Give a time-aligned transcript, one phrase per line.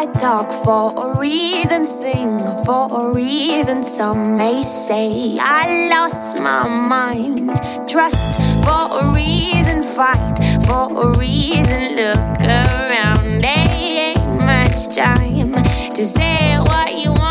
[0.00, 3.82] I talk for a reason, sing for a reason.
[3.82, 7.50] Some may say I lost my mind.
[7.88, 11.96] Trust for a reason, fight for a reason.
[11.96, 15.52] Look around, there ain't much time
[15.96, 17.27] to say what you want.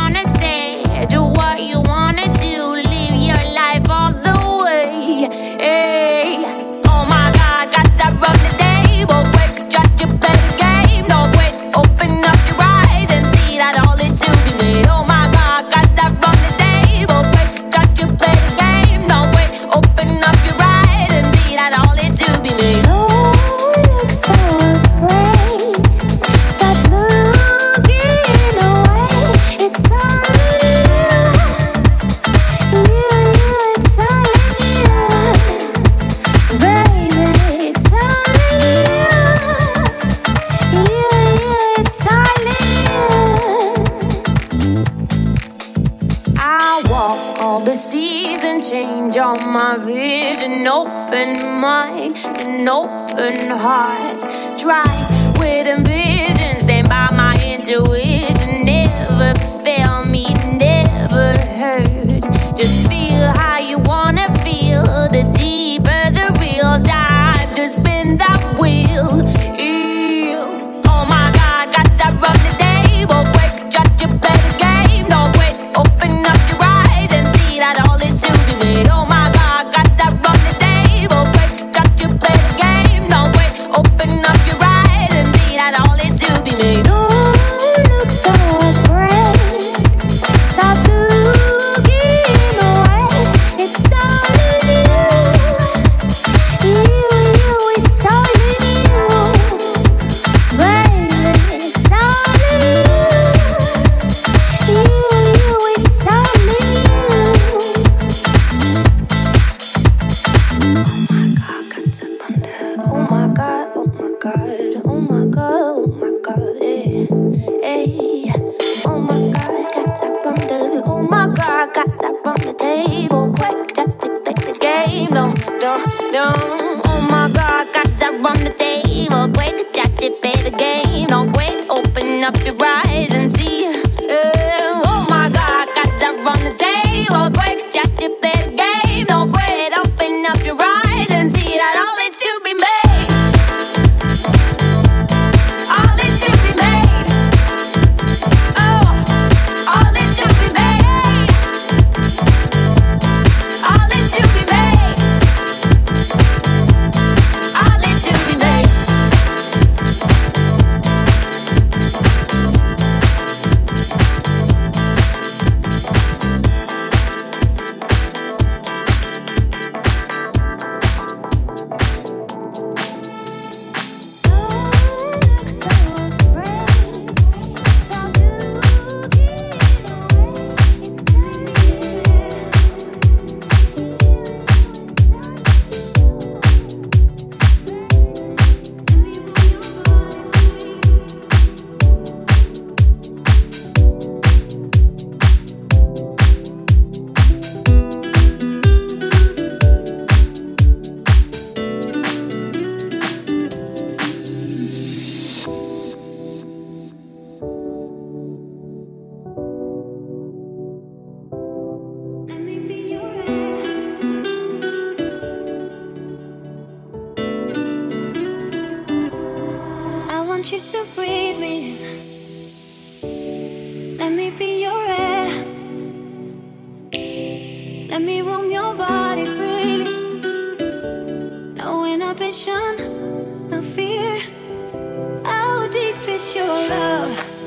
[236.98, 237.38] love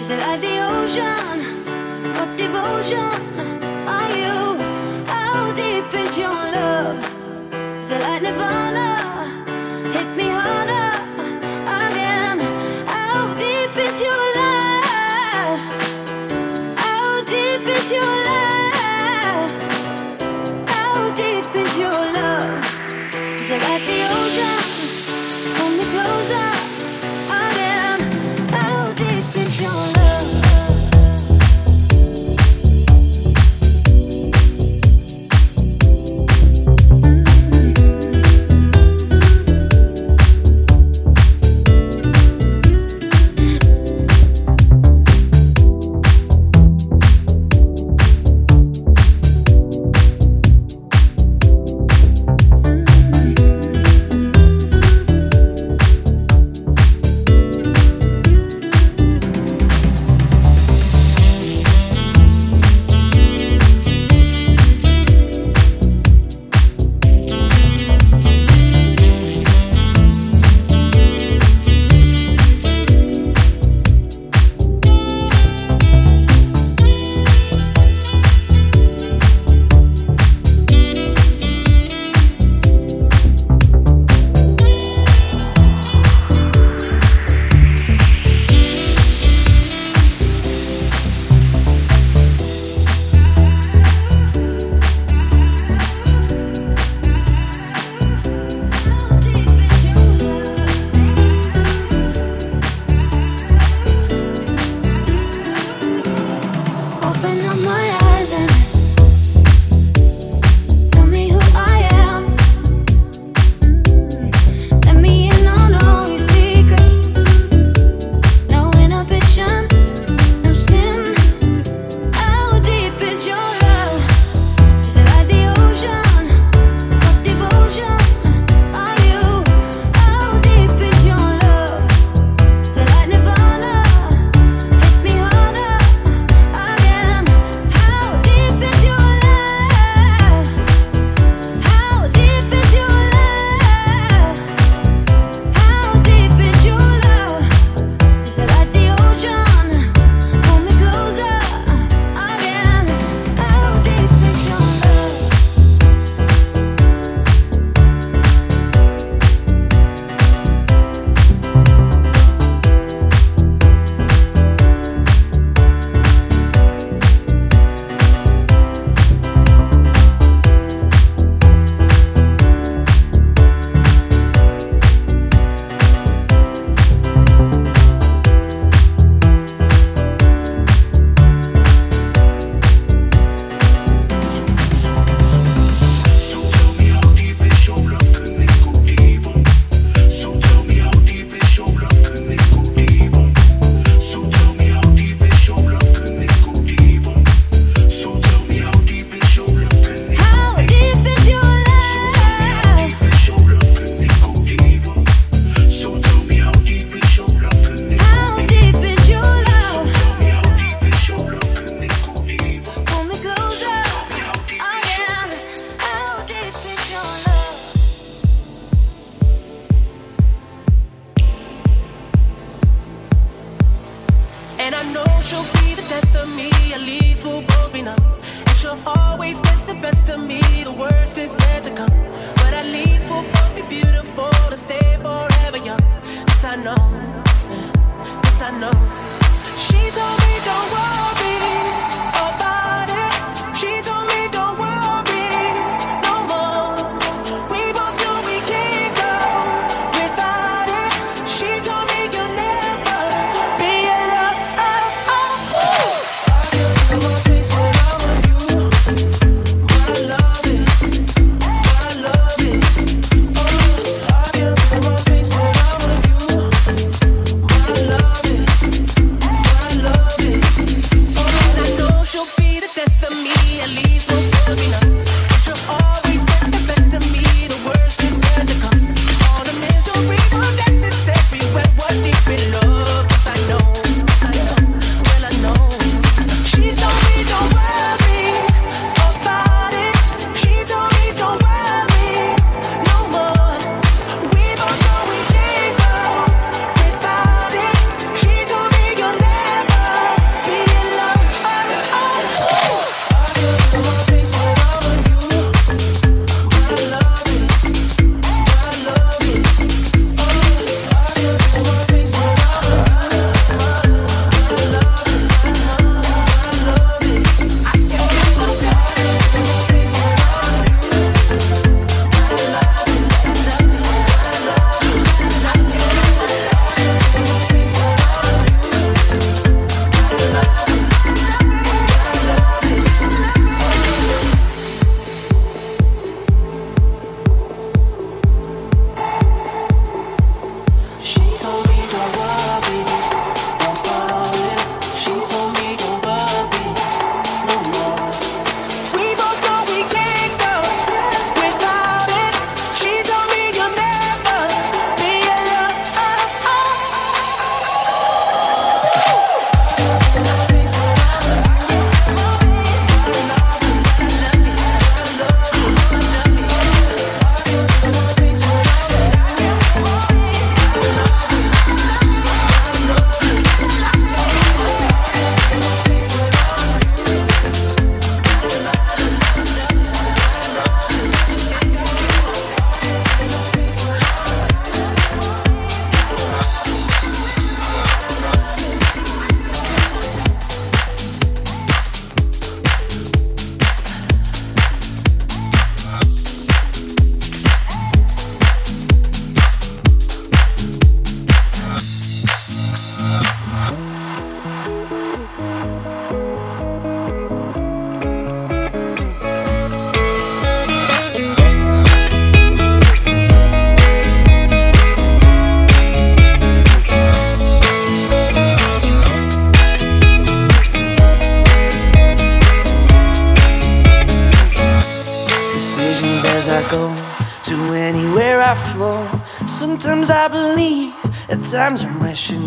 [0.00, 1.38] is it like the ocean?
[2.16, 3.14] What devotion
[3.86, 4.58] are you?
[5.06, 6.98] How deep is your love?
[7.82, 9.11] Is it like nirvana?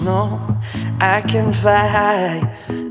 [0.08, 0.60] I'm.
[1.02, 2.38] I can fly high,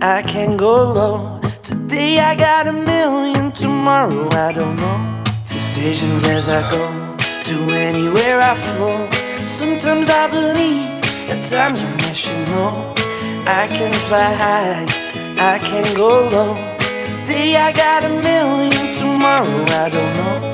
[0.01, 1.41] I can go low.
[1.63, 5.23] Today I got a million, tomorrow I don't know.
[5.47, 6.85] Decisions as I go
[7.49, 9.09] to anywhere I flow.
[9.47, 10.89] Sometimes I believe,
[11.31, 12.95] at times I'm rational.
[13.47, 14.85] I can fly high,
[15.53, 16.55] I can go low.
[17.07, 20.54] Today I got a million, tomorrow I don't know.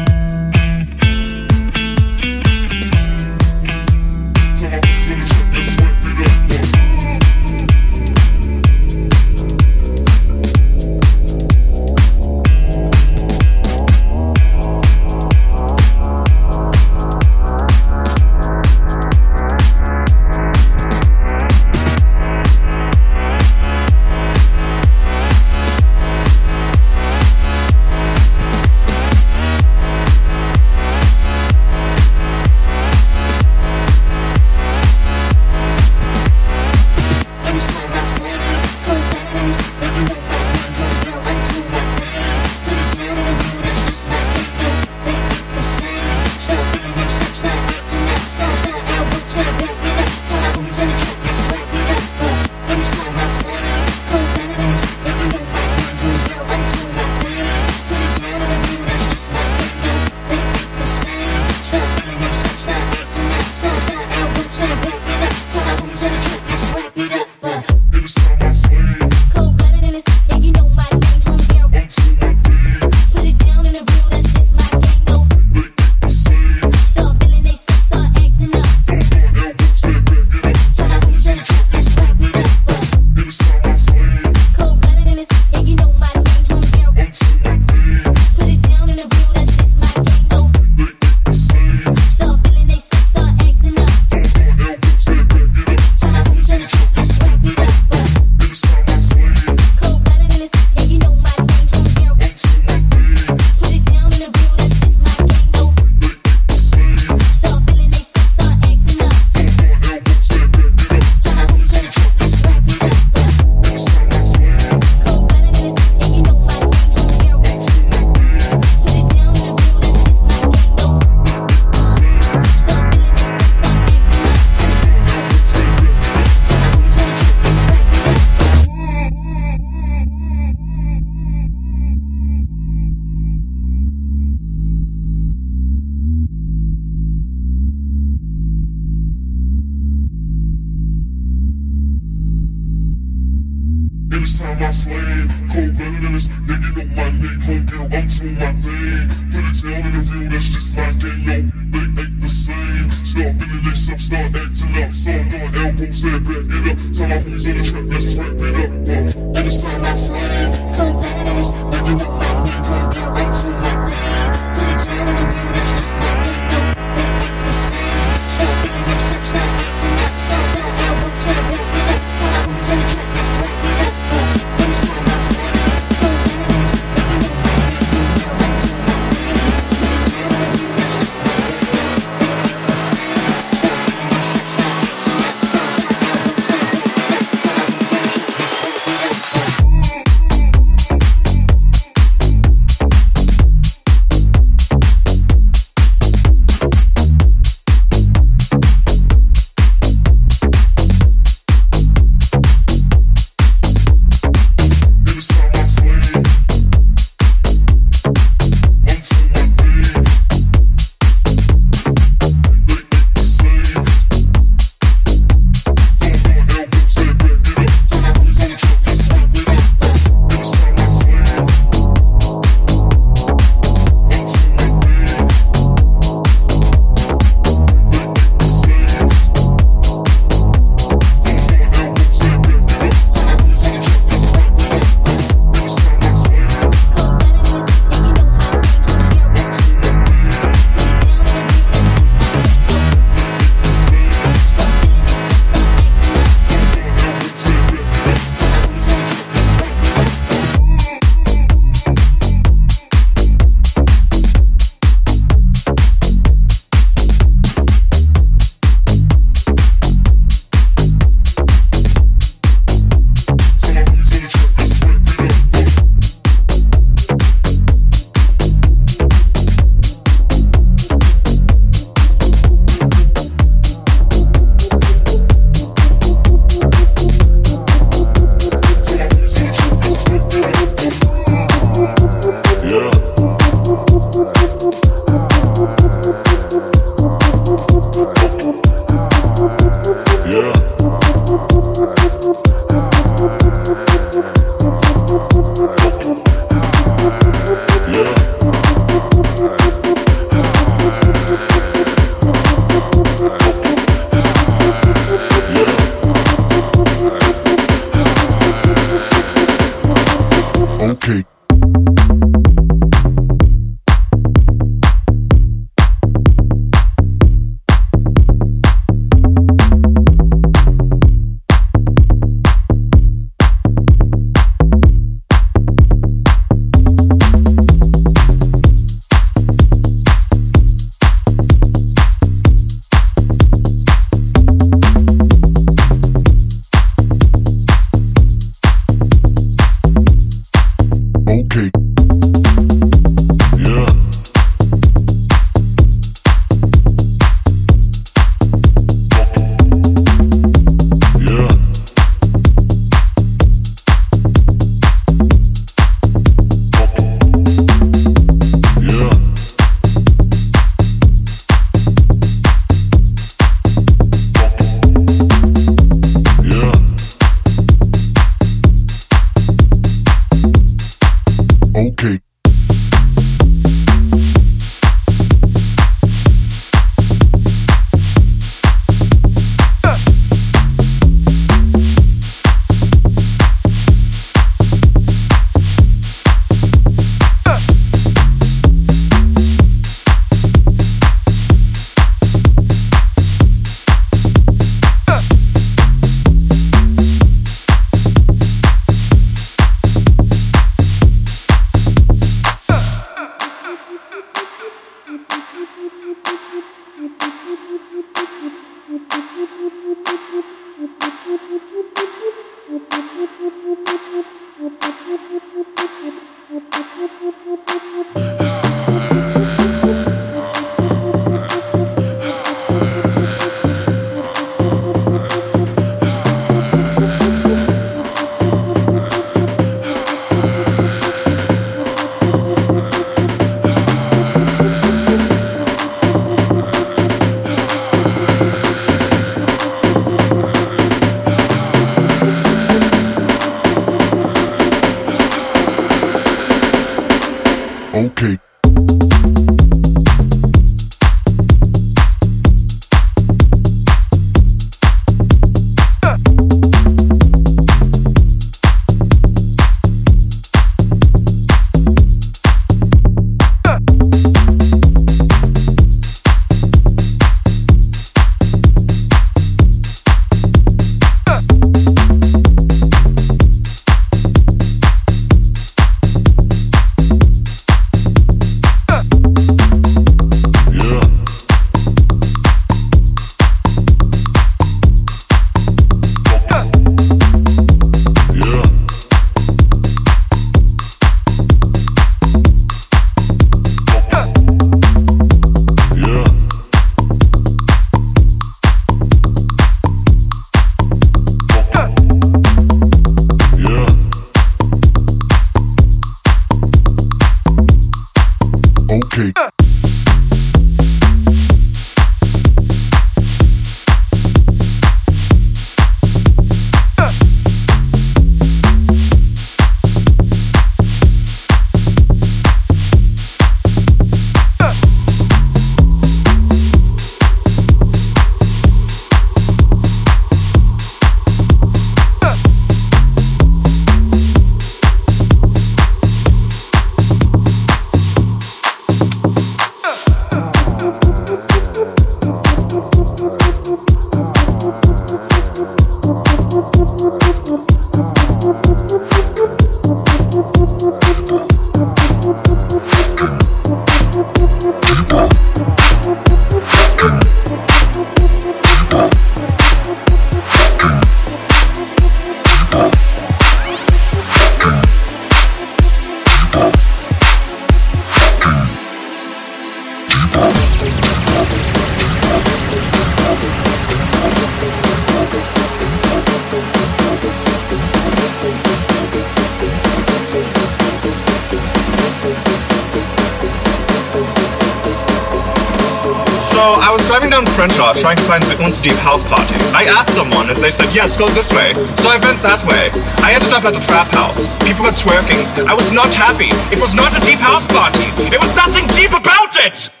[588.61, 589.55] Un's Deep House party.
[589.73, 591.73] I asked someone and they said, yes, go this way.
[591.97, 592.93] So I went that way.
[593.25, 594.45] I ended up at a trap house.
[594.61, 595.41] People were twerking.
[595.65, 596.53] I was not happy.
[596.69, 598.05] It was not a deep house party.
[598.29, 600.00] It was nothing deep about it!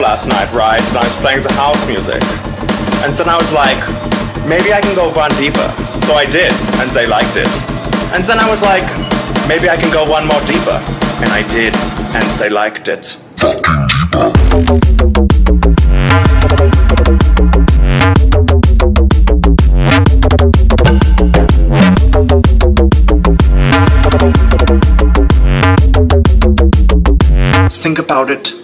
[0.00, 0.80] Last night, right?
[0.80, 2.22] And I was playing the house music.
[3.04, 3.78] And then I was like,
[4.48, 5.68] maybe I can go one deeper.
[6.06, 7.48] So I did, and they liked it.
[8.14, 8.84] And then I was like,
[9.48, 10.80] maybe I can go one more deeper.
[11.20, 11.74] And I did,
[12.16, 13.18] and they liked it.
[27.70, 28.63] Think about it.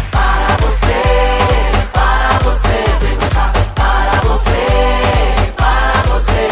[1.93, 2.81] para você.
[3.75, 4.65] para você,
[5.57, 6.47] para você,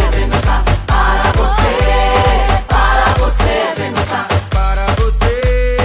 [0.87, 1.75] para você,
[2.67, 3.59] para você,
[4.49, 5.78] para você.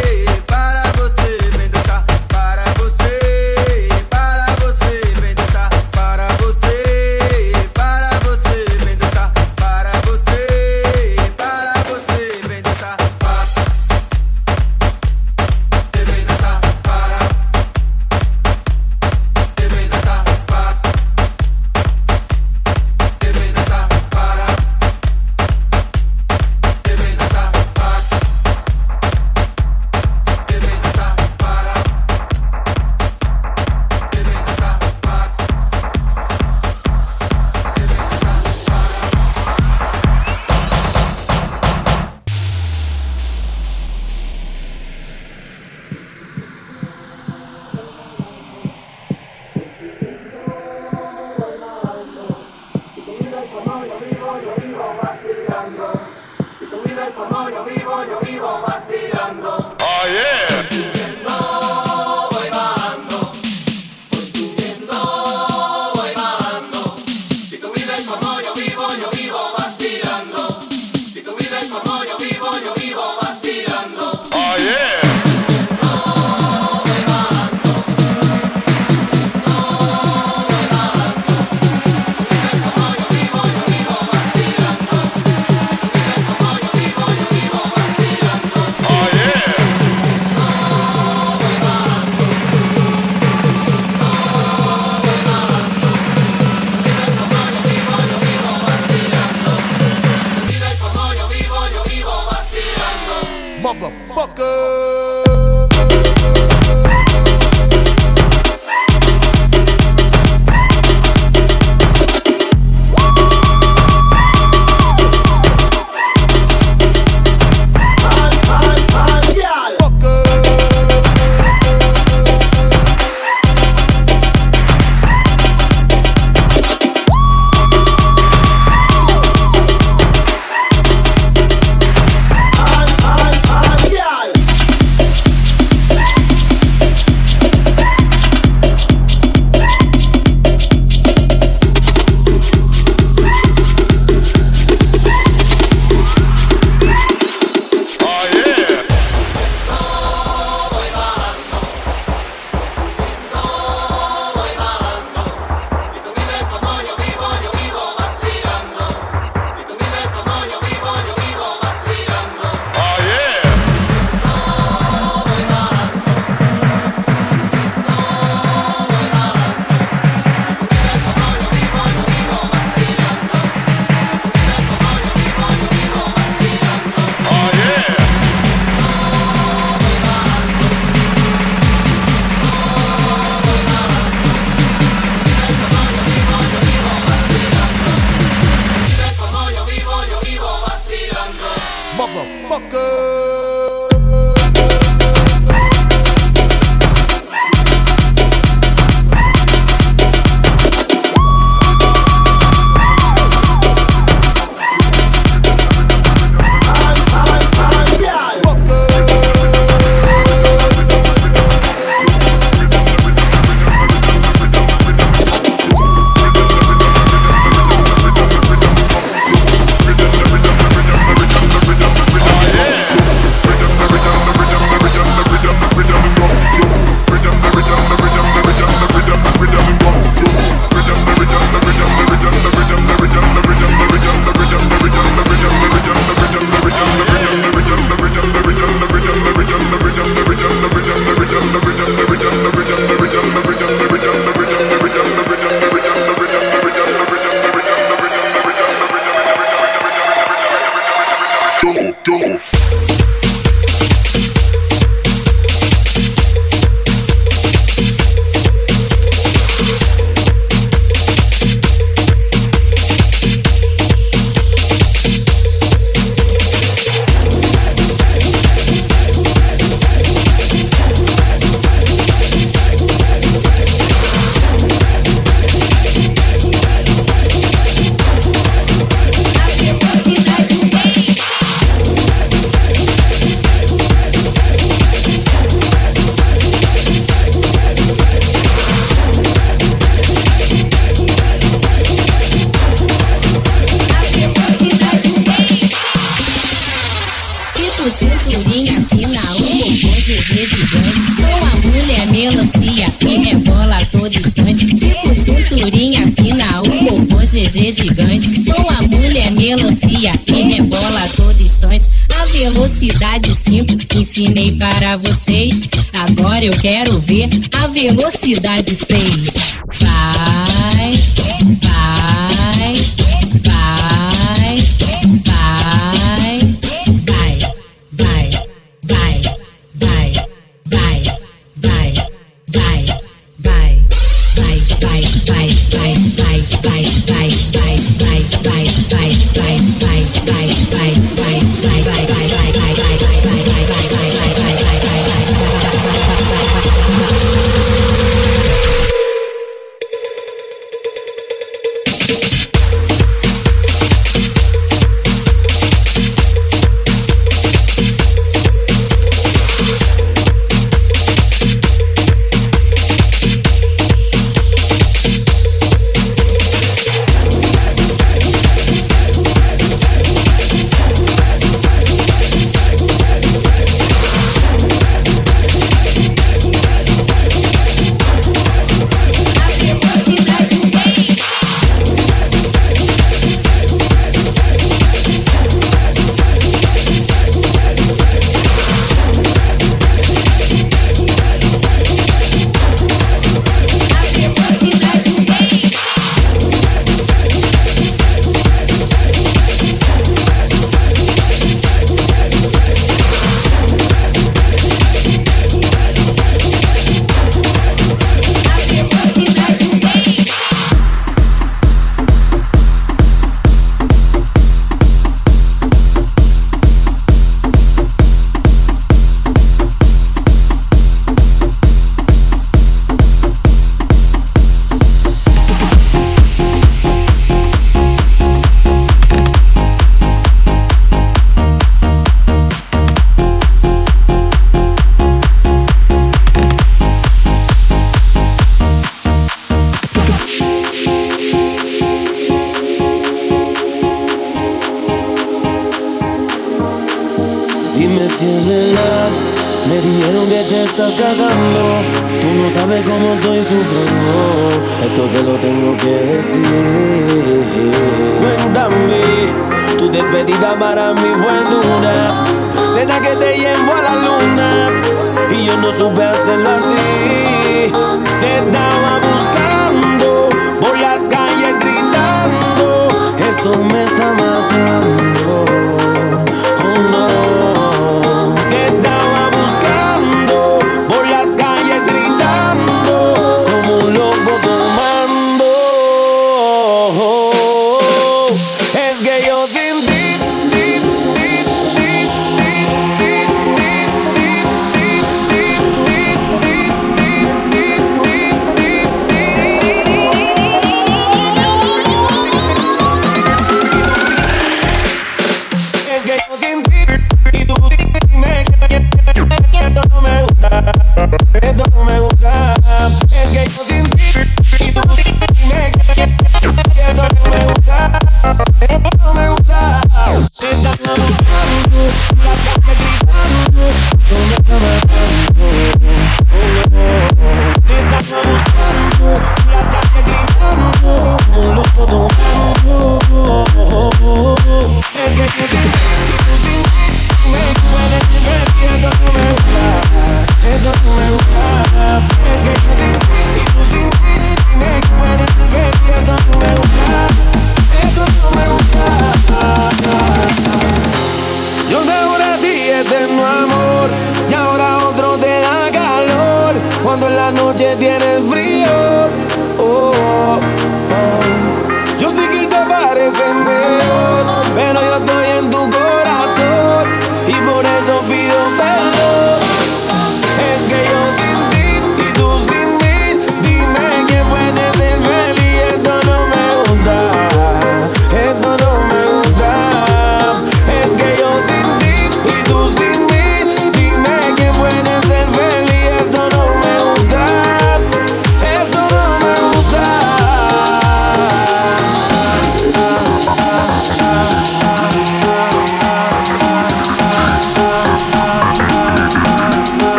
[314.14, 315.62] ensinei para vocês.
[315.92, 317.28] Agora eu quero ver
[317.60, 319.56] a velocidade 6.
[319.80, 320.53] Vai.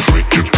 [0.00, 0.57] Freak it.